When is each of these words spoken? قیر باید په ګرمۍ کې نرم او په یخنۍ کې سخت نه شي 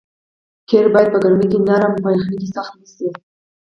قیر 0.69 0.85
باید 0.93 1.09
په 1.13 1.19
ګرمۍ 1.23 1.47
کې 1.51 1.59
نرم 1.67 1.93
او 1.97 2.03
په 2.03 2.09
یخنۍ 2.15 2.35
کې 2.41 2.47
سخت 2.55 2.73
نه 2.79 2.85
شي 2.95 3.07